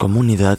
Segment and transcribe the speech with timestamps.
[0.00, 0.58] Comunidad,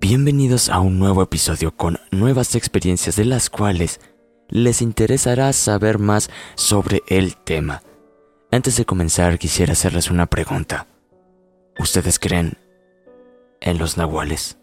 [0.00, 4.00] bienvenidos a un nuevo episodio con nuevas experiencias de las cuales
[4.48, 7.82] les interesará saber más sobre el tema.
[8.50, 10.86] Antes de comenzar quisiera hacerles una pregunta.
[11.78, 12.56] ¿Ustedes creen
[13.60, 14.56] en los nahuales?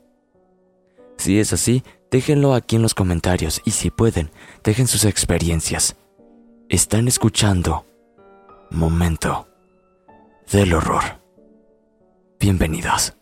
[1.17, 4.31] Si es así, déjenlo aquí en los comentarios y si pueden,
[4.63, 5.95] dejen sus experiencias.
[6.67, 7.85] Están escuchando
[8.71, 9.47] Momento
[10.51, 11.03] del Horror.
[12.39, 13.13] Bienvenidos.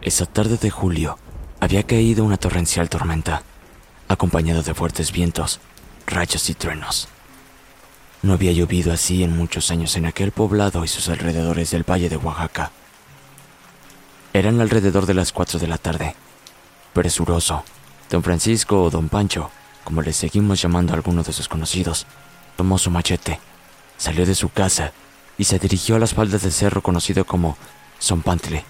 [0.00, 1.18] Esa tarde de julio
[1.58, 3.42] había caído una torrencial tormenta,
[4.06, 5.58] acompañada de fuertes vientos,
[6.06, 7.08] rayos y truenos.
[8.22, 12.08] No había llovido así en muchos años en aquel poblado y sus alrededores del valle
[12.08, 12.70] de Oaxaca.
[14.32, 16.14] Eran alrededor de las cuatro de la tarde.
[16.92, 17.64] Presuroso,
[18.08, 19.50] don Francisco o don Pancho,
[19.82, 22.06] como le seguimos llamando a alguno de sus conocidos,
[22.56, 23.40] tomó su machete,
[23.96, 24.92] salió de su casa
[25.36, 27.56] y se dirigió a las faldas del cerro conocido como
[28.00, 28.64] Zompantle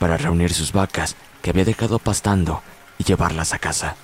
[0.00, 2.62] para reunir sus vacas que había dejado pastando
[2.98, 3.96] y llevarlas a casa.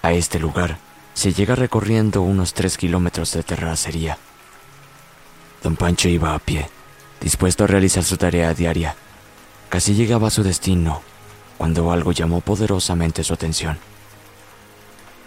[0.00, 0.78] A este lugar
[1.12, 4.16] se llega recorriendo unos tres kilómetros de terracería.
[5.62, 6.70] Don Pancho iba a pie,
[7.20, 8.94] dispuesto a realizar su tarea diaria.
[9.68, 11.02] Casi llegaba a su destino
[11.58, 13.76] cuando algo llamó poderosamente su atención.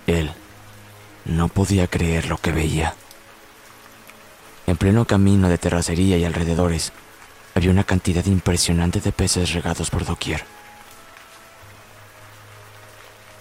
[0.07, 0.31] Él
[1.25, 2.95] no podía creer lo que veía.
[4.67, 6.93] En pleno camino de terracería y alrededores,
[7.55, 10.43] había una cantidad impresionante de peces regados por doquier.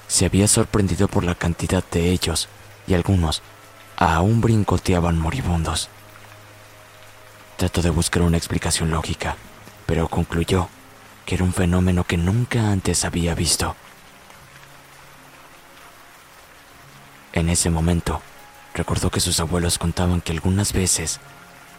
[0.09, 2.49] Se había sorprendido por la cantidad de ellos
[2.87, 3.43] y algunos
[3.97, 5.89] aún brincoteaban moribundos.
[7.57, 9.37] Trató de buscar una explicación lógica,
[9.87, 10.69] pero concluyó
[11.27, 13.77] que era un fenómeno que nunca antes había visto.
[17.33, 18.21] En ese momento,
[18.75, 21.21] recordó que sus abuelos contaban que algunas veces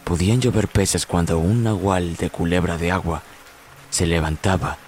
[0.04, 3.22] podían llover peces cuando un nahual de culebra de agua
[3.90, 4.78] se levantaba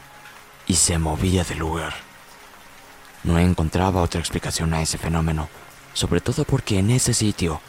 [0.67, 1.95] y se movía del lugar.
[3.23, 5.49] No encontraba otra explicación a ese fenómeno,
[5.93, 7.61] sobre todo porque en ese sitio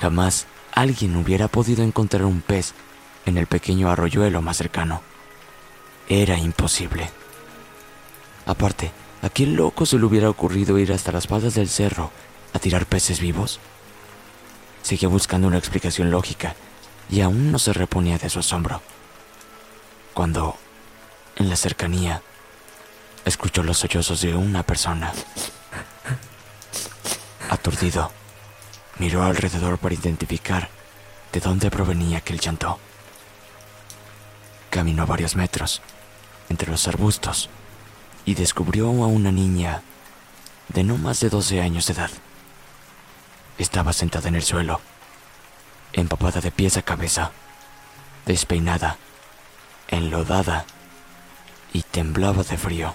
[0.00, 2.74] jamás alguien hubiera podido encontrar un pez
[3.26, 5.02] en el pequeño arroyuelo más cercano.
[6.08, 7.10] Era imposible.
[8.46, 8.90] Aparte,
[9.22, 12.10] ¿a quién loco se le hubiera ocurrido ir hasta las faldas del cerro
[12.54, 13.60] a tirar peces vivos?
[14.82, 16.56] Seguía buscando una explicación lógica
[17.10, 18.82] y aún no se reponía de su asombro.
[20.14, 20.56] Cuando,
[21.36, 22.22] en la cercanía,
[23.24, 25.12] escuchó los sollozos de una persona.
[27.50, 28.10] Aturdido,
[28.98, 30.68] miró alrededor para identificar
[31.32, 32.78] de dónde provenía aquel llanto.
[34.70, 35.80] Caminó varios metros
[36.48, 37.48] entre los arbustos
[38.24, 39.82] y descubrió a una niña
[40.68, 42.10] de no más de 12 años de edad.
[43.56, 44.80] Estaba sentada en el suelo
[46.00, 47.32] empapada de pies a cabeza,
[48.26, 48.96] despeinada,
[49.88, 50.64] enlodada
[51.72, 52.94] y temblaba de frío.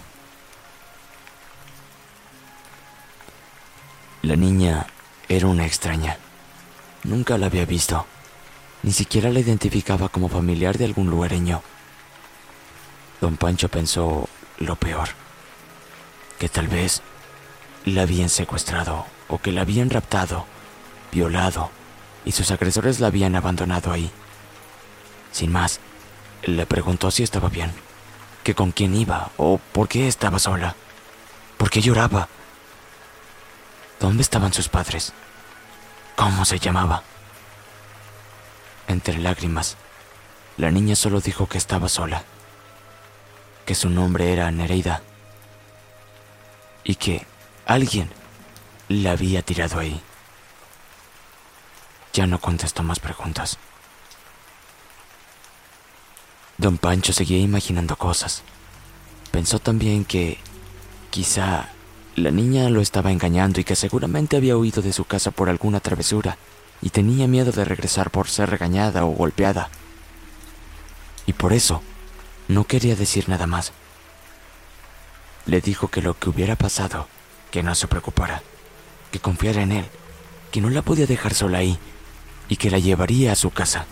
[4.21, 4.87] La niña
[5.27, 6.17] era una extraña.
[7.03, 8.05] Nunca la había visto.
[8.83, 11.61] Ni siquiera la identificaba como familiar de algún lugareño.
[13.19, 14.27] Don Pancho pensó
[14.57, 15.09] lo peor,
[16.39, 17.01] que tal vez
[17.85, 20.45] la habían secuestrado o que la habían raptado,
[21.11, 21.71] violado
[22.25, 24.11] y sus agresores la habían abandonado ahí.
[25.31, 25.79] Sin más,
[26.43, 27.71] le preguntó si estaba bien,
[28.43, 30.75] que con quién iba o por qué estaba sola,
[31.57, 32.27] por qué lloraba,
[33.99, 35.13] dónde estaban sus padres,
[36.15, 37.03] cómo se llamaba.
[38.87, 39.77] Entre lágrimas,
[40.57, 42.23] la niña solo dijo que estaba sola,
[43.65, 45.01] que su nombre era Nereida
[46.83, 47.25] y que
[47.65, 48.09] alguien
[48.89, 50.01] la había tirado ahí.
[52.13, 53.57] Ya no contestó más preguntas.
[56.59, 58.43] Don Pancho seguía imaginando cosas.
[59.31, 60.37] Pensó también que
[61.09, 61.69] quizá
[62.15, 65.79] la niña lo estaba engañando y que seguramente había huido de su casa por alguna
[65.79, 66.37] travesura
[66.83, 69.69] y tenía miedo de regresar por ser regañada o golpeada.
[71.25, 71.81] Y por eso
[72.47, 73.71] no quería decir nada más.
[75.47, 77.07] Le dijo que lo que hubiera pasado,
[77.49, 78.43] que no se preocupara,
[79.11, 79.85] que confiara en él,
[80.51, 81.79] que no la podía dejar sola ahí
[82.53, 83.87] y que la llevaría a su casa.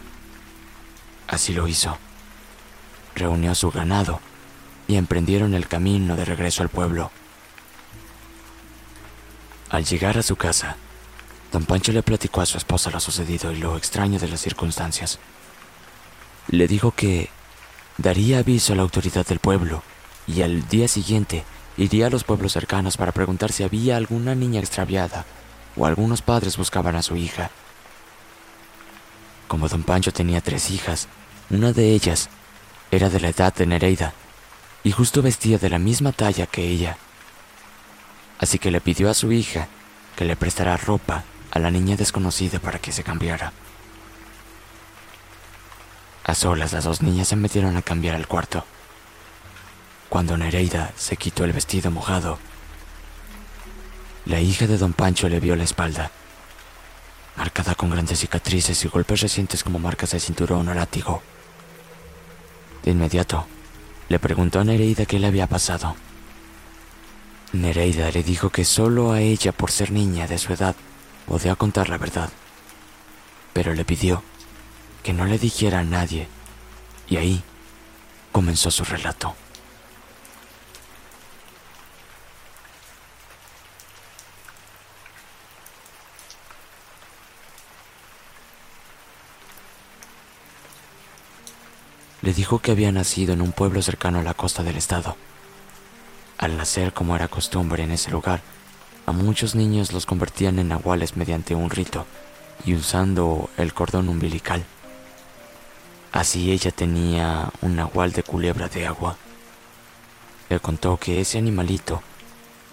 [1.28, 1.98] Así lo hizo.
[3.16, 4.20] Reunió su ganado
[4.88, 7.10] y emprendieron el camino de regreso al pueblo.
[9.72, 10.76] Al llegar a su casa,
[11.52, 15.18] don Pancho le platicó a su esposa lo sucedido y lo extraño de las circunstancias.
[16.48, 17.32] Le dijo que
[17.98, 19.82] daría aviso a la autoridad del pueblo
[20.28, 21.46] y al día siguiente
[21.78, 25.26] iría a los pueblos cercanos para preguntar si había alguna niña extraviada
[25.76, 27.50] o algunos padres buscaban a su hija.
[29.52, 31.10] Como don Pancho tenía tres hijas,
[31.50, 32.30] una de ellas
[32.90, 34.14] era de la edad de Nereida
[34.82, 36.96] y justo vestía de la misma talla que ella.
[38.40, 39.68] Así que le pidió a su hija
[40.16, 43.52] que le prestara ropa a la niña desconocida para que se cambiara.
[46.24, 48.64] A solas las dos niñas se metieron a cambiar al cuarto.
[50.08, 52.40] Cuando Nereida se quitó el vestido mojado,
[54.24, 56.10] la hija de don Pancho le vio la espalda,
[57.36, 61.22] marcada con grandes cicatrices y golpes recientes como marcas de cinturón o látigo.
[62.84, 63.48] De inmediato,
[64.10, 65.96] le preguntó a Nereida qué le había pasado.
[67.54, 70.76] Nereida le dijo que solo a ella, por ser niña de su edad,
[71.28, 72.30] podía contar la verdad,
[73.54, 74.24] pero le pidió
[75.04, 76.28] que no le dijera a nadie,
[77.10, 77.44] y ahí
[78.32, 79.36] comenzó su relato.
[92.22, 95.16] Le dijo que había nacido en un pueblo cercano a la costa del estado.
[96.38, 98.42] Al nacer, como era costumbre en ese lugar,
[99.08, 102.06] a muchos niños los convertían en nahuales mediante un rito
[102.64, 104.64] y usando el cordón umbilical.
[106.12, 109.18] Así ella tenía un nahual de culebra de agua.
[110.50, 112.04] Le contó que ese animalito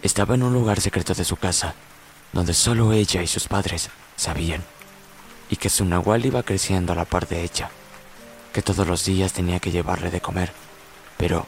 [0.02, 1.74] estaba en un lugar secreto de su casa,
[2.34, 4.62] donde solo ella y sus padres sabían,
[5.48, 7.70] y que su nahual iba creciendo a la par de ella
[8.52, 10.52] que todos los días tenía que llevarle de comer,
[11.16, 11.46] pero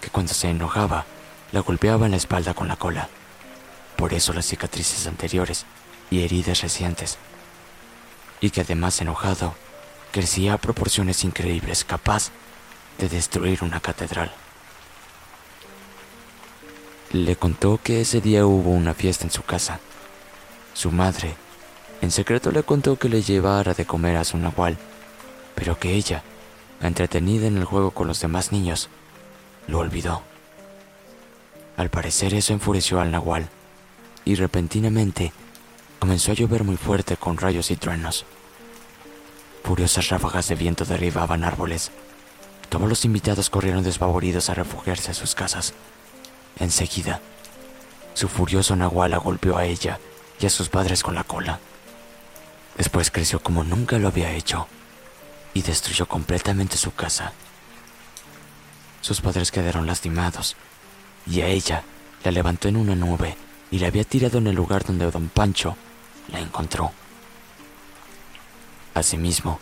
[0.00, 1.04] que cuando se enojaba,
[1.52, 3.08] la golpeaba en la espalda con la cola.
[3.96, 5.66] Por eso las cicatrices anteriores
[6.10, 7.18] y heridas recientes.
[8.40, 9.54] Y que además enojado,
[10.12, 12.30] crecía a proporciones increíbles, capaz
[12.98, 14.32] de destruir una catedral.
[17.12, 19.80] Le contó que ese día hubo una fiesta en su casa.
[20.74, 21.34] Su madre,
[22.00, 24.78] en secreto, le contó que le llevara de comer a su nahual,
[25.54, 26.22] pero que ella
[26.86, 28.88] entretenida en el juego con los demás niños,
[29.66, 30.22] lo olvidó.
[31.76, 33.48] Al parecer eso enfureció al nahual,
[34.24, 35.32] y repentinamente
[35.98, 38.24] comenzó a llover muy fuerte con rayos y truenos.
[39.64, 41.90] Furiosas ráfagas de viento derribaban árboles.
[42.68, 45.74] Todos los invitados corrieron despavoridos a refugiarse a sus casas.
[46.58, 47.20] Enseguida,
[48.14, 49.98] su furioso nahual golpeó a ella
[50.40, 51.58] y a sus padres con la cola.
[52.76, 54.68] Después creció como nunca lo había hecho
[55.58, 57.32] y destruyó completamente su casa.
[59.00, 60.54] Sus padres quedaron lastimados
[61.26, 61.82] y a ella
[62.22, 63.36] la levantó en una nube
[63.72, 65.76] y la había tirado en el lugar donde don Pancho
[66.28, 66.92] la encontró.
[68.94, 69.58] Asimismo,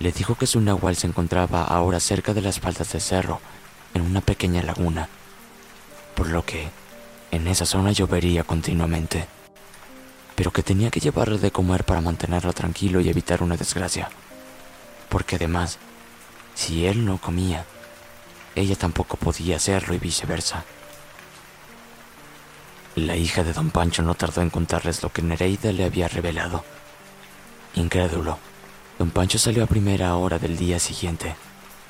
[0.00, 3.40] le dijo que su nahual se encontraba ahora cerca de las faldas del cerro,
[3.94, 5.08] en una pequeña laguna,
[6.16, 6.68] por lo que
[7.30, 9.28] en esa zona llovería continuamente,
[10.34, 14.08] pero que tenía que llevarle de comer para mantenerlo tranquilo y evitar una desgracia
[15.08, 15.78] porque además,
[16.54, 17.64] si él no comía,
[18.54, 20.64] ella tampoco podía hacerlo y viceversa.
[22.96, 26.64] La hija de don Pancho no tardó en contarles lo que Nereida le había revelado.
[27.74, 28.38] Incrédulo,
[28.98, 31.36] don Pancho salió a primera hora del día siguiente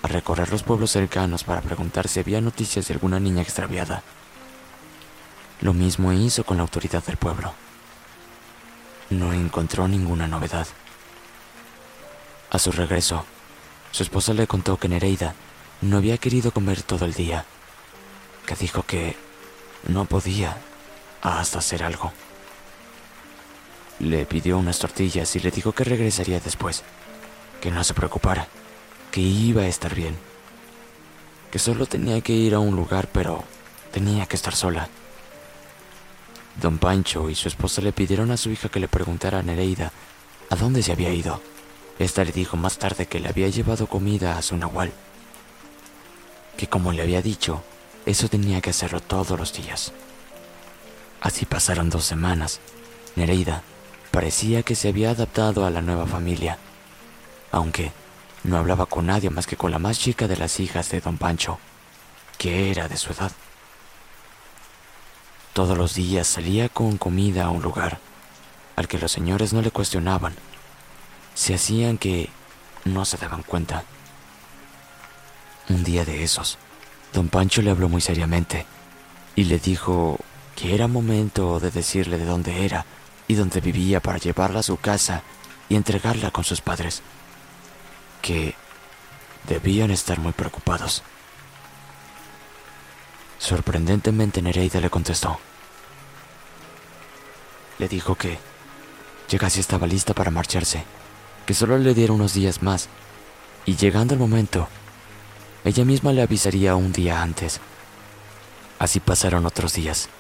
[0.03, 4.03] a recorrer los pueblos cercanos para preguntar si había noticias de alguna niña extraviada.
[5.61, 7.53] Lo mismo hizo con la autoridad del pueblo.
[9.11, 10.67] No encontró ninguna novedad.
[12.51, 13.25] A su regreso,
[13.91, 15.35] su esposa le contó que Nereida
[15.83, 17.45] no había querido comer todo el día,
[18.47, 19.17] que dijo que
[19.87, 20.57] no podía
[21.21, 22.13] hasta hacer algo.
[23.99, 26.85] Le pidió unas tortillas y le dijo que regresaría después,
[27.61, 28.49] que no se preocupara,
[29.11, 30.17] que iba a estar bien,
[31.51, 33.45] que solo tenía que ir a un lugar pero
[33.93, 34.89] tenía que estar sola.
[36.61, 39.93] Don Pancho y su esposa le pidieron a su hija que le preguntara a Nereida
[40.51, 41.41] a dónde se había ido.
[41.99, 44.93] Esta le dijo más tarde que le había llevado comida a su nahual,
[46.57, 47.63] que como le había dicho,
[48.07, 49.93] eso tenía que hacerlo todos los días.
[51.21, 52.61] Así pasaron dos semanas.
[53.17, 53.63] Nereida
[54.13, 56.59] parecía que se había adaptado a la nueva familia,
[57.51, 57.93] aunque
[58.45, 61.19] no hablaba con nadie más que con la más chica de las hijas de don
[61.19, 61.59] Pancho,
[62.39, 63.33] que era de su edad.
[65.53, 67.99] Todos los días salía con comida a un lugar
[68.77, 70.37] al que los señores no le cuestionaban
[71.39, 72.31] se hacían que
[72.85, 73.85] no se daban cuenta.
[75.69, 76.59] Un día de esos,
[77.13, 78.67] don Pancho le habló muy seriamente
[79.37, 80.19] y le dijo
[80.57, 82.87] que era momento de decirle de dónde era
[83.29, 85.23] y dónde vivía para llevarla a su casa
[85.69, 87.03] y entregarla con sus padres,
[88.21, 88.57] que
[89.47, 91.05] debían estar muy preocupados.
[93.39, 95.39] Sorprendentemente Nereida le contestó.
[97.79, 98.41] Le dijo que
[99.29, 100.85] ya casi estaba lista para marcharse
[101.49, 102.91] que solo le diera unos días más,
[103.65, 104.69] y llegando el momento,
[105.65, 107.59] ella misma le avisaría un día antes.
[108.79, 110.11] Así pasaron otros días.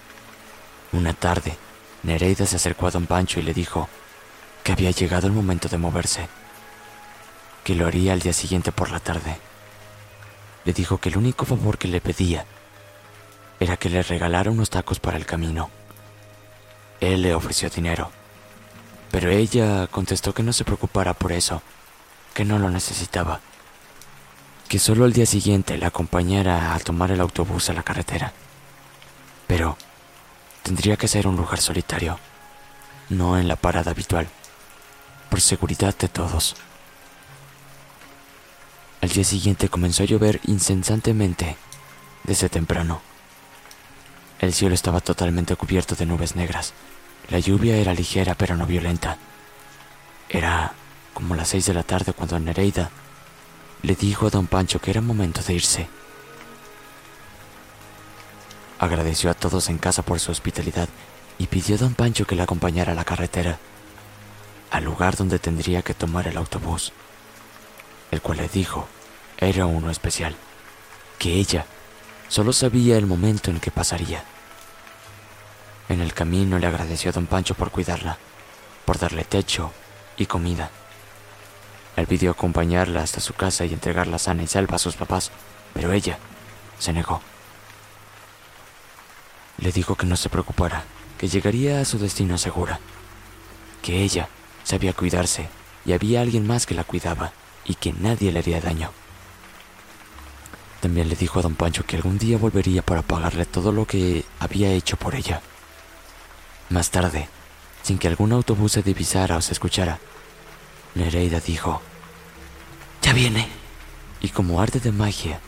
[0.91, 1.59] Una tarde,
[2.03, 3.91] Nereida se acercó a don Pancho y le dijo
[4.65, 6.31] que había llegado el momento de moverse,
[7.63, 9.37] que lo haría al día siguiente por la tarde.
[10.65, 12.47] Le dijo que el único favor que le pedía
[13.61, 15.69] era que le regalara unos tacos para el camino.
[17.01, 18.13] Él le ofreció dinero
[19.11, 21.63] pero ella contestó que no se preocupara por eso,
[22.35, 23.41] que no lo necesitaba,
[24.69, 28.33] que solo al día siguiente la acompañara a tomar el autobús a la carretera.
[29.47, 29.77] Pero
[30.63, 32.19] tendría que ser un lugar solitario,
[33.09, 34.29] no en la parada habitual,
[35.31, 36.57] por seguridad de todos.
[39.01, 41.57] Al día siguiente comenzó a llover incesantemente
[42.25, 43.01] desde temprano.
[44.39, 46.75] El cielo estaba totalmente cubierto de nubes negras
[47.31, 49.19] la lluvia era ligera pero no violenta.
[50.29, 50.73] Era
[51.15, 52.91] como las seis de la tarde cuando Nereida
[53.83, 55.89] le dijo a don Pancho que era momento de irse.
[58.79, 60.89] Agradeció a todos en casa por su hospitalidad
[61.39, 63.59] y pidió a don Pancho que le acompañara a la carretera,
[64.71, 66.93] al lugar donde tendría que tomar el autobús,
[68.11, 68.89] el cual le dijo
[69.39, 70.35] era uno especial,
[71.19, 71.65] que ella
[72.29, 74.25] solo sabía el momento en que pasaría.
[75.89, 78.19] En el camino le agradeció a don Pancho por cuidarla,
[78.85, 79.73] por darle techo
[80.17, 80.71] y comida.
[81.97, 85.31] Él pidió acompañarla hasta su casa y entregarla sana y salva a sus papás,
[85.73, 86.19] pero ella
[86.79, 87.21] se negó.
[89.57, 90.85] Le dijo que no se preocupara,
[91.17, 92.79] que llegaría a su destino segura,
[93.83, 94.29] que ella
[94.63, 95.49] sabía cuidarse
[95.85, 97.33] y había alguien más que la cuidaba
[97.65, 98.91] y que nadie le haría daño.
[100.81, 104.25] También le dijo a don Pancho que algún día volvería para pagarle todo lo que
[104.39, 105.41] había hecho por ella.
[106.71, 107.29] Más tarde,
[107.83, 109.99] sin que algún autobús se divisara o se escuchara,
[110.95, 111.81] Nereida dijo,
[113.03, 113.49] Ya viene.
[114.21, 115.41] Y como arte de magia,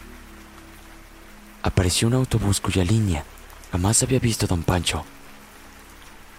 [1.62, 3.24] apareció un autobús cuya línea
[3.72, 5.04] jamás había visto don Pancho.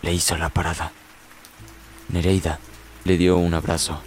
[0.02, 0.94] Le hizo la parada.
[2.10, 2.60] Nereida
[3.04, 4.02] le dio un abrazo,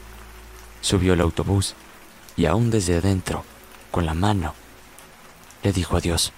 [0.80, 1.74] subió el autobús
[2.36, 3.44] y aún desde adentro,
[3.90, 4.54] con la mano,
[5.62, 6.32] le dijo adiós.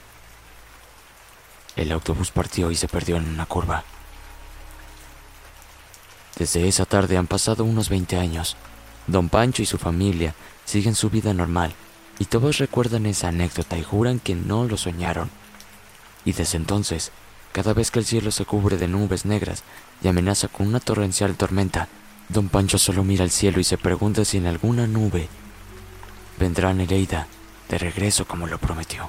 [1.75, 3.85] El autobús partió y se perdió en una curva.
[6.39, 8.57] Desde esa tarde han pasado unos 20 años.
[9.07, 11.75] Don Pancho y su familia siguen su vida normal
[12.19, 15.31] y todos recuerdan esa anécdota y juran que no lo soñaron.
[16.25, 17.13] Y desde entonces,
[17.53, 19.63] cada vez que el cielo se cubre de nubes negras
[20.03, 21.89] y amenaza con una torrencial tormenta,
[22.29, 25.29] don Pancho solo mira al cielo y se pregunta si en alguna nube
[26.39, 27.29] vendrá Nereida
[27.69, 29.09] de regreso como lo prometió.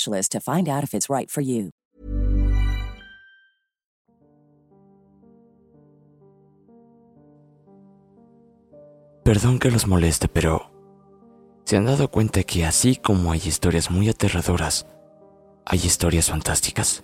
[0.03, 1.29] to find out if it's right.
[9.23, 10.71] Perdón que los moleste, pero
[11.63, 14.87] ¿se han dado cuenta que así como hay historias muy aterradoras,
[15.65, 17.03] hay historias fantásticas?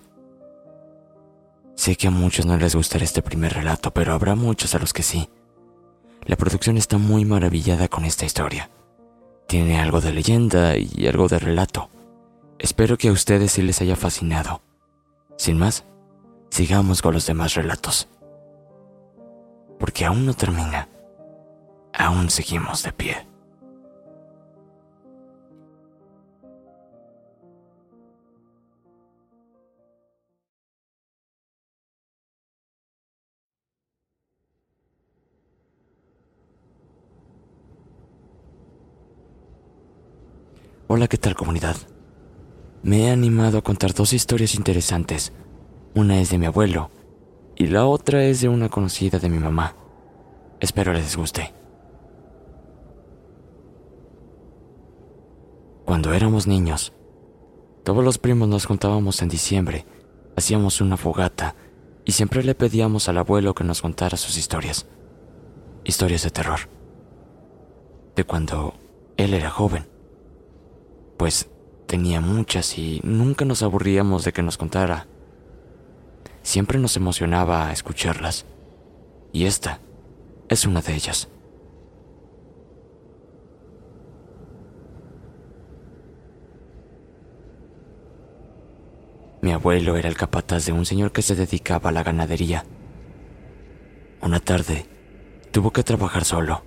[1.76, 4.94] Sé que a muchos no les gustará este primer relato, pero habrá muchos a los
[4.94, 5.30] que sí.
[6.26, 8.72] La producción está muy maravillada con esta historia.
[9.48, 11.90] Tiene algo de leyenda y algo de relato.
[12.60, 14.62] Espero que a ustedes sí les haya fascinado.
[15.38, 15.86] Sin más,
[16.50, 18.10] sigamos con los demás relatos.
[19.80, 20.90] Porque aún no termina.
[21.94, 23.28] Aún seguimos de pie.
[40.88, 41.76] Hola, ¿qué tal comunidad?
[42.88, 45.34] Me he animado a contar dos historias interesantes.
[45.94, 46.90] Una es de mi abuelo
[47.54, 49.76] y la otra es de una conocida de mi mamá.
[50.62, 51.54] Espero les guste.
[55.84, 56.94] Cuando éramos niños,
[57.84, 59.86] todos los primos nos juntábamos en diciembre,
[60.38, 61.56] hacíamos una fogata
[62.06, 64.86] y siempre le pedíamos al abuelo que nos contara sus historias.
[65.84, 66.60] Historias de terror.
[68.16, 68.76] De cuando
[69.18, 69.90] él era joven.
[71.18, 71.50] Pues
[71.88, 75.08] tenía muchas y nunca nos aburríamos de que nos contara.
[76.44, 78.46] Siempre nos emocionaba escucharlas.
[79.32, 79.80] Y esta
[80.50, 81.30] es una de ellas.
[89.42, 92.66] Mi abuelo era el capataz de un señor que se dedicaba a la ganadería.
[94.22, 94.88] Una tarde,
[95.52, 96.64] tuvo que trabajar solo,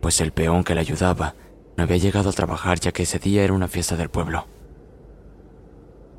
[0.00, 1.34] pues el peón que le ayudaba
[1.76, 4.46] no había llegado a trabajar ya que ese día era una fiesta del pueblo.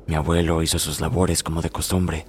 [0.06, 2.26] Mi abuelo hizo sus labores como de costumbre,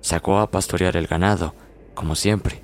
[0.00, 1.54] sacó a pastorear el ganado,
[1.94, 2.62] como siempre,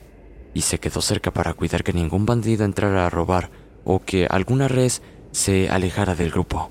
[0.55, 3.51] y se quedó cerca para cuidar que ningún bandido entrara a robar
[3.85, 6.71] o que alguna res se alejara del grupo.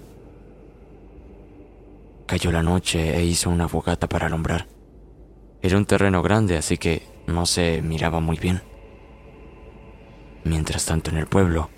[2.26, 4.68] Cayó la noche e hizo una fogata para alumbrar.
[5.62, 8.62] Era un terreno grande, así que no se miraba muy bien.
[10.44, 11.70] Mientras tanto en el pueblo,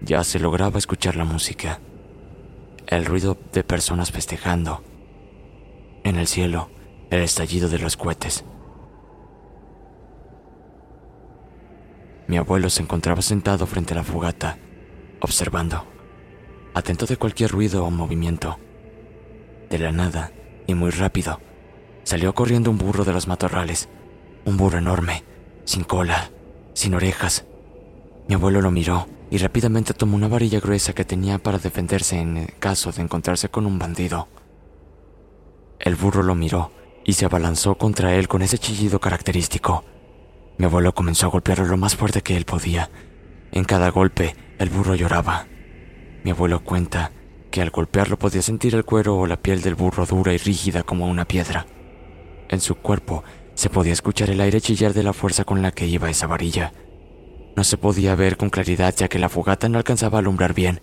[0.00, 1.80] ya se lograba escuchar la música,
[2.88, 4.82] el ruido de personas festejando,
[6.04, 6.70] en el cielo,
[7.10, 8.44] el estallido de los cohetes.
[12.26, 14.58] Mi abuelo se encontraba sentado frente a la fogata,
[15.20, 15.84] observando,
[16.74, 18.58] atento de cualquier ruido o movimiento.
[19.68, 20.32] De la nada,
[20.66, 21.40] y muy rápido,
[22.04, 23.88] salió corriendo un burro de los matorrales,
[24.44, 25.24] un burro enorme,
[25.64, 26.30] sin cola,
[26.74, 27.44] sin orejas.
[28.28, 32.46] Mi abuelo lo miró y rápidamente tomó una varilla gruesa que tenía para defenderse en
[32.58, 34.28] caso de encontrarse con un bandido.
[35.82, 36.70] El burro lo miró
[37.04, 39.84] y se abalanzó contra él con ese chillido característico.
[40.56, 42.88] Mi abuelo comenzó a golpearlo lo más fuerte que él podía.
[43.50, 45.48] En cada golpe, el burro lloraba.
[46.22, 47.10] Mi abuelo cuenta
[47.50, 50.84] que al golpearlo podía sentir el cuero o la piel del burro dura y rígida
[50.84, 51.66] como una piedra.
[52.48, 55.88] En su cuerpo se podía escuchar el aire chillar de la fuerza con la que
[55.88, 56.72] iba esa varilla.
[57.56, 60.80] No se podía ver con claridad ya que la fogata no alcanzaba a alumbrar bien.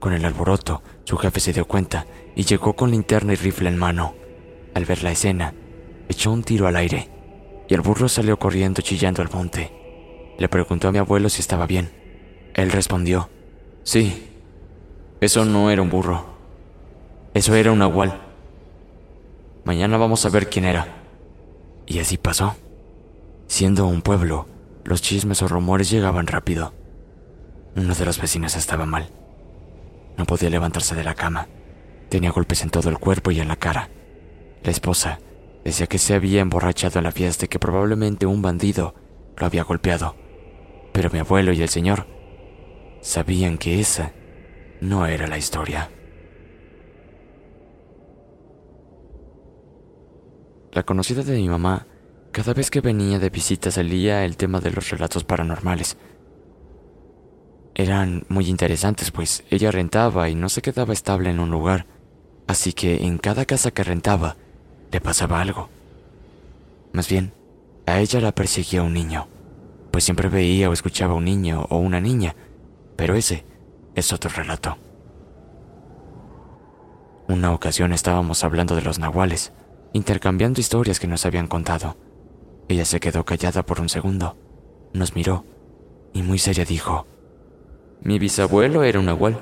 [0.00, 3.78] Con el alboroto, su jefe se dio cuenta y llegó con linterna y rifle en
[3.78, 4.16] mano.
[4.74, 5.54] Al ver la escena,
[6.08, 7.08] echó un tiro al aire
[7.68, 9.72] y el burro salió corriendo chillando al monte.
[10.38, 11.90] Le preguntó a mi abuelo si estaba bien.
[12.54, 13.30] Él respondió,
[13.82, 14.28] sí.
[15.20, 16.24] Eso no era un burro.
[17.34, 18.20] Eso era un nahual.
[19.64, 20.86] Mañana vamos a ver quién era.
[21.86, 22.56] Y así pasó.
[23.46, 24.46] Siendo un pueblo,
[24.84, 26.74] los chismes o rumores llegaban rápido.
[27.76, 29.08] Uno de los vecinos estaba mal.
[30.16, 31.48] No podía levantarse de la cama.
[32.08, 33.88] Tenía golpes en todo el cuerpo y en la cara.
[34.64, 35.18] La esposa
[35.64, 38.94] decía que se había emborrachado en la fiesta y que probablemente un bandido
[39.36, 40.14] lo había golpeado.
[40.92, 42.06] Pero mi abuelo y el señor
[43.00, 44.12] sabían que esa
[44.80, 45.90] no era la historia.
[50.72, 51.86] La conocida de mi mamá,
[52.30, 55.96] cada vez que venía de visita salía el tema de los relatos paranormales.
[57.74, 61.86] Eran muy interesantes, pues ella rentaba y no se quedaba estable en un lugar,
[62.46, 64.36] así que en cada casa que rentaba
[64.92, 65.68] le pasaba algo.
[66.92, 67.32] Más bien,
[67.86, 69.26] a ella la perseguía un niño,
[69.90, 72.36] pues siempre veía o escuchaba un niño o una niña,
[72.96, 73.44] pero ese
[73.94, 74.76] es otro relato.
[77.28, 79.52] Una ocasión estábamos hablando de los nahuales,
[79.94, 81.96] intercambiando historias que nos habían contado.
[82.68, 84.36] Ella se quedó callada por un segundo,
[84.92, 85.44] nos miró
[86.12, 87.06] y muy seria dijo,
[88.02, 89.40] mi bisabuelo era un nahual.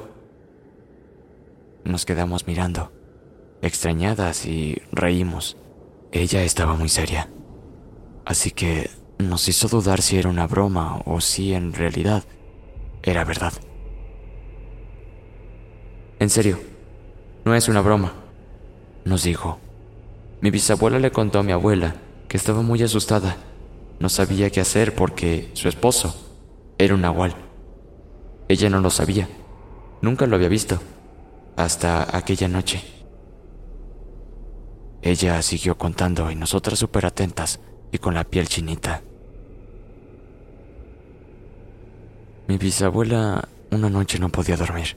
[1.82, 2.92] Nos quedamos mirando,
[3.62, 5.56] extrañadas y reímos.
[6.12, 7.28] Ella estaba muy seria,
[8.24, 12.24] así que nos hizo dudar si era una broma o si en realidad
[13.02, 13.52] era verdad.
[16.18, 16.58] En serio,
[17.44, 18.12] no es una broma,
[19.04, 19.58] nos dijo.
[20.40, 21.96] Mi bisabuela le contó a mi abuela
[22.28, 23.36] que estaba muy asustada.
[23.98, 26.14] No sabía qué hacer porque su esposo
[26.78, 27.34] era un nahual.
[28.48, 29.28] Ella no lo sabía,
[30.00, 30.80] nunca lo había visto,
[31.56, 32.82] hasta aquella noche.
[35.02, 37.60] Ella siguió contando y nosotras súper atentas
[37.90, 39.02] y con la piel chinita.
[42.46, 44.96] Mi bisabuela una noche no podía dormir.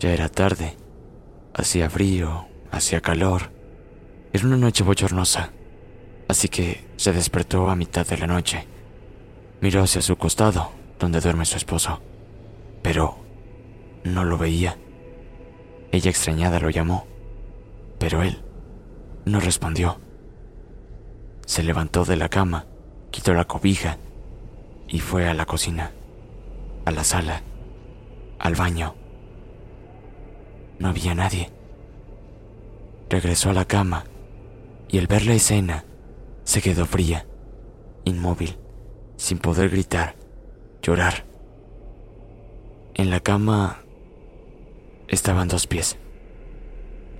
[0.00, 0.76] Ya era tarde,
[1.54, 3.52] hacía frío, hacía calor.
[4.32, 5.52] Era una noche bochornosa,
[6.28, 8.66] así que se despertó a mitad de la noche.
[9.60, 12.02] Miró hacia su costado, donde duerme su esposo,
[12.82, 13.16] pero
[14.04, 14.76] no lo veía.
[15.92, 17.06] Ella extrañada lo llamó,
[17.98, 18.42] pero él
[19.24, 20.00] no respondió.
[21.46, 22.66] Se levantó de la cama,
[23.10, 23.98] quitó la cobija
[24.88, 25.92] y fue a la cocina
[26.84, 27.42] a la sala,
[28.38, 28.94] al baño.
[30.78, 31.50] No había nadie.
[33.08, 34.04] Regresó a la cama
[34.88, 35.84] y al ver la escena
[36.44, 37.26] se quedó fría,
[38.04, 38.56] inmóvil,
[39.16, 40.16] sin poder gritar,
[40.82, 41.24] llorar.
[42.94, 43.82] En la cama
[45.08, 45.98] estaban dos pies,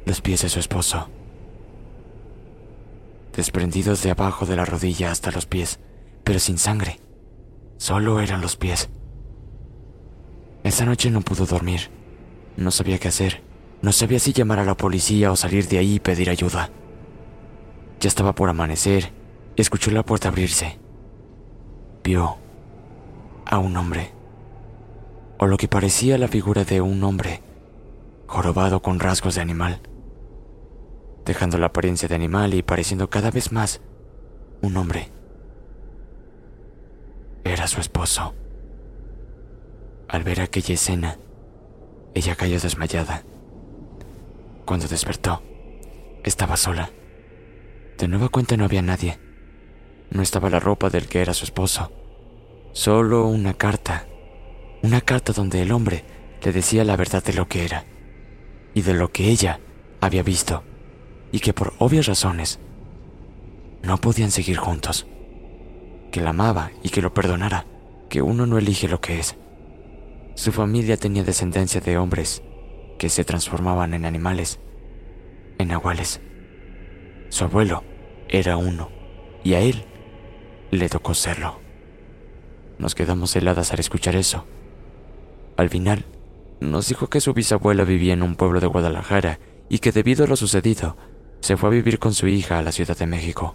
[0.05, 1.09] los pies de su esposo,
[3.35, 5.81] desprendidos de abajo de la rodilla hasta los pies,
[6.25, 7.01] pero sin sangre.
[7.77, 8.91] Solo eran los pies.
[10.65, 11.91] Esa noche no pudo dormir.
[12.57, 13.43] No sabía qué hacer.
[13.83, 16.71] No sabía si llamar a la policía o salir de ahí y pedir ayuda.
[18.01, 19.13] Ya estaba por amanecer
[19.57, 20.79] y escuchó la puerta abrirse.
[22.05, 22.37] Vio
[23.47, 24.13] a un hombre,
[25.39, 27.43] o lo que parecía la figura de un hombre,
[28.27, 29.81] jorobado con rasgos de animal,
[31.31, 33.81] dejando la apariencia de animal y pareciendo cada vez más
[34.63, 35.13] un hombre.
[37.45, 38.35] Era su esposo.
[40.09, 41.19] Al ver aquella escena,
[42.15, 43.23] ella cayó desmayada.
[44.65, 45.41] Cuando despertó,
[46.25, 46.91] estaba sola.
[47.97, 49.21] De nueva cuenta no había nadie.
[50.11, 51.93] No estaba la ropa del que era su esposo.
[52.73, 54.09] Solo una carta.
[54.83, 56.03] Una carta donde el hombre
[56.43, 57.85] le decía la verdad de lo que era
[58.75, 59.61] y de lo que ella
[60.01, 60.65] había visto
[61.33, 62.59] y que por obvias razones
[63.83, 65.07] no podían seguir juntos.
[66.11, 67.67] Que la amaba y que lo perdonara,
[68.09, 69.37] que uno no elige lo que es.
[70.35, 72.43] Su familia tenía descendencia de hombres
[72.99, 74.59] que se transformaban en animales,
[75.59, 76.21] en nahuales.
[77.29, 77.85] Su abuelo
[78.29, 78.91] era uno
[79.45, 79.85] y a él
[80.71, 81.61] le tocó serlo.
[82.79, 84.47] Nos quedamos heladas al escuchar eso.
[85.57, 86.07] Al final,
[86.61, 89.39] nos dijo que su bisabuela vivía en un pueblo de Guadalajara
[89.69, 90.97] y que debido a lo sucedido,
[91.41, 93.55] se fue a vivir con su hija a la Ciudad de México.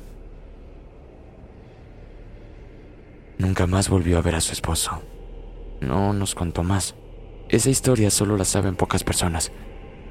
[3.38, 5.02] Nunca más volvió a ver a su esposo.
[5.82, 6.96] No nos contó más.
[7.50, 9.52] Esa historia solo la saben pocas personas.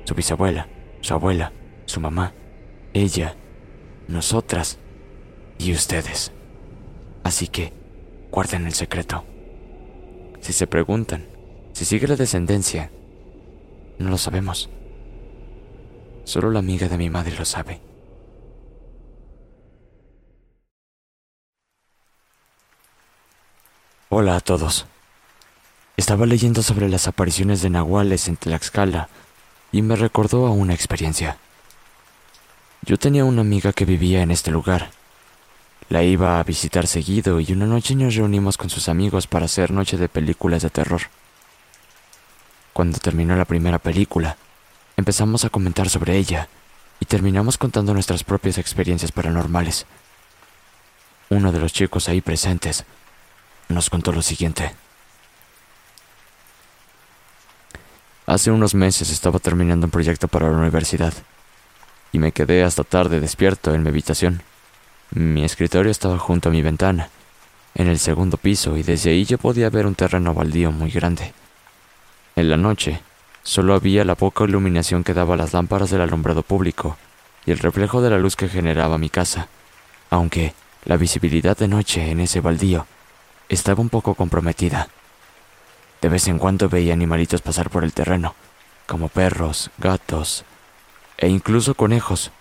[0.04, 0.68] Su bisabuela,
[1.00, 1.52] su abuela,
[1.86, 2.34] su mamá,
[2.92, 3.36] ella,
[4.08, 4.78] nosotras
[5.58, 6.32] y ustedes.
[7.22, 7.72] Así que,
[8.30, 9.24] guarden el secreto.
[10.40, 11.34] Si se preguntan
[11.74, 12.92] si sigue la descendencia,
[13.98, 14.70] no lo sabemos.
[16.24, 17.80] Solo la amiga de mi madre lo sabe.
[24.08, 24.86] Hola a todos.
[25.96, 29.08] Estaba leyendo sobre las apariciones de nahuales en Tlaxcala
[29.70, 31.36] y me recordó a una experiencia.
[32.82, 34.90] Yo tenía una amiga que vivía en este lugar.
[35.90, 39.70] La iba a visitar seguido y una noche nos reunimos con sus amigos para hacer
[39.70, 41.02] noche de películas de terror.
[42.72, 44.36] Cuando terminó la primera película,
[44.96, 46.48] empezamos a comentar sobre ella
[47.00, 49.86] y terminamos contando nuestras propias experiencias paranormales.
[51.30, 52.84] Uno de los chicos ahí presentes
[53.68, 54.74] nos contó lo siguiente.
[58.26, 61.12] Hace unos meses estaba terminando un proyecto para la universidad
[62.12, 64.42] y me quedé hasta tarde despierto en mi habitación.
[65.10, 67.10] Mi escritorio estaba junto a mi ventana,
[67.74, 71.34] en el segundo piso, y desde ahí yo podía ver un terreno baldío muy grande.
[72.36, 73.00] En la noche,
[73.44, 76.96] solo había la poca iluminación que daba las lámparas del alumbrado público
[77.46, 79.48] y el reflejo de la luz que generaba mi casa,
[80.10, 80.54] aunque
[80.84, 82.86] la visibilidad de noche en ese baldío
[83.48, 84.88] estaba un poco comprometida.
[86.00, 88.34] De vez en cuando veía animalitos pasar por el terreno,
[88.86, 90.44] como perros, gatos
[91.18, 92.32] e incluso conejos,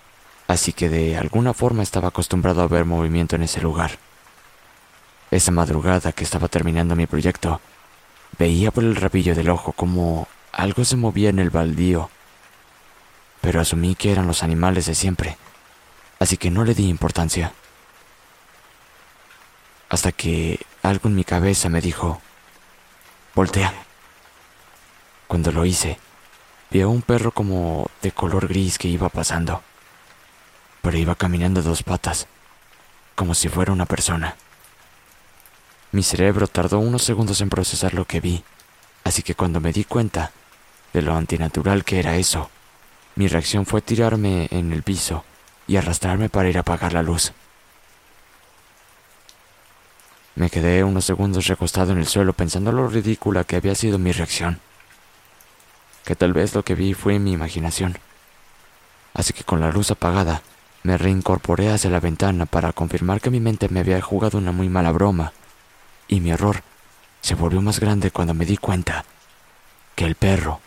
[0.48, 4.00] así que de alguna forma estaba acostumbrado a ver movimiento en ese lugar.
[5.32, 7.60] Esa madrugada que estaba terminando mi proyecto,
[8.38, 12.10] veía por el rabillo del ojo como algo se movía en el baldío,
[13.42, 15.36] pero asumí que eran los animales de siempre,
[16.20, 17.52] así que no le di importancia.
[19.90, 22.22] Hasta que algo en mi cabeza me dijo,
[23.36, 23.74] Voltea.
[25.28, 25.98] Cuando lo hice,
[26.70, 29.64] vi a un perro como de color gris que iba pasando,
[30.84, 32.28] pero iba caminando dos patas,
[33.16, 34.36] como si fuera una persona.
[35.92, 38.44] Mi cerebro tardó unos segundos en procesar lo que vi,
[39.04, 40.32] así que cuando me di cuenta
[40.94, 42.50] de lo antinatural que era eso,
[43.16, 45.24] mi reacción fue tirarme en el piso
[45.68, 47.32] y arrastrarme para ir a apagar la luz.
[50.36, 54.12] Me quedé unos segundos recostado en el suelo pensando lo ridícula que había sido mi
[54.12, 54.60] reacción.
[56.06, 57.98] Que tal vez lo que vi fue mi imaginación.
[59.14, 60.42] Así que con la luz apagada,
[60.82, 64.70] me reincorporé hacia la ventana para confirmar que mi mente me había jugado una muy
[64.70, 65.34] mala broma.
[66.08, 66.64] Y mi error
[67.22, 69.06] se volvió más grande cuando me di cuenta
[69.96, 70.60] que el perro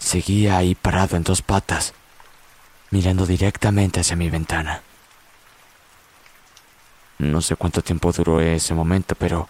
[0.00, 1.94] seguía ahí parado en dos patas,
[2.90, 4.82] mirando directamente hacia mi ventana.
[7.18, 9.48] No sé cuánto tiempo duró ese momento, pero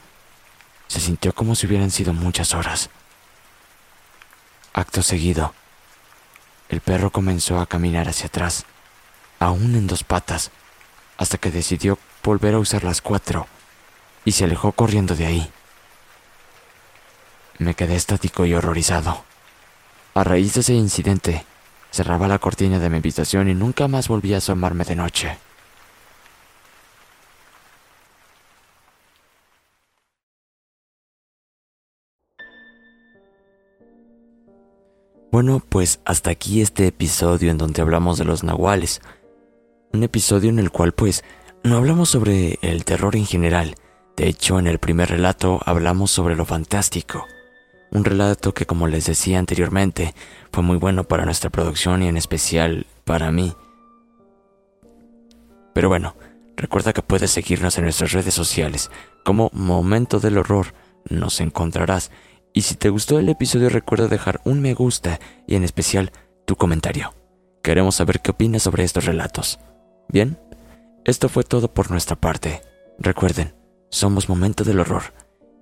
[0.88, 2.90] se sintió como si hubieran sido muchas horas.
[4.74, 5.54] Acto seguido,
[6.68, 8.66] el perro comenzó a caminar hacia atrás,
[9.38, 10.50] aún en dos patas,
[11.16, 13.46] hasta que decidió volver a usar las cuatro
[14.24, 15.52] y se alejó corriendo de ahí.
[17.58, 19.29] Me quedé estático y horrorizado.
[20.14, 21.44] A raíz de ese incidente,
[21.90, 25.38] cerraba la cortina de mi habitación y nunca más volví a asomarme de noche.
[35.30, 39.00] Bueno, pues hasta aquí este episodio en donde hablamos de los nahuales.
[39.92, 41.22] Un episodio en el cual pues
[41.62, 43.76] no hablamos sobre el terror en general.
[44.16, 47.26] De hecho, en el primer relato hablamos sobre lo fantástico.
[47.92, 50.14] Un relato que como les decía anteriormente
[50.52, 53.54] fue muy bueno para nuestra producción y en especial para mí.
[55.74, 56.14] Pero bueno,
[56.56, 58.90] recuerda que puedes seguirnos en nuestras redes sociales
[59.24, 60.74] como Momento del Horror.
[61.08, 62.10] Nos encontrarás
[62.52, 66.12] y si te gustó el episodio recuerda dejar un me gusta y en especial
[66.46, 67.14] tu comentario.
[67.62, 69.58] Queremos saber qué opinas sobre estos relatos.
[70.08, 70.38] Bien,
[71.04, 72.62] esto fue todo por nuestra parte.
[72.98, 73.54] Recuerden,
[73.90, 75.02] somos Momento del Horror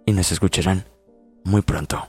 [0.06, 0.84] y nos escucharán
[1.44, 2.08] muy pronto.